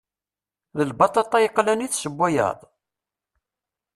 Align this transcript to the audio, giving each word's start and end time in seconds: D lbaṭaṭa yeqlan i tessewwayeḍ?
D 0.77 0.79
lbaṭaṭa 0.89 1.37
yeqlan 1.43 1.83
i 1.85 1.87
tessewwayeḍ? 1.89 2.59